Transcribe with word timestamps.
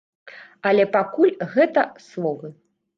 Але 0.69 0.87
пакуль 0.97 1.37
гэта 1.55 1.81
словы. 2.11 2.55